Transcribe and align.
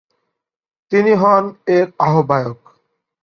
তিনি 0.91 1.11
হন 1.13 1.43
এর 1.75 1.87
আহ্বায়ক। 1.99 2.59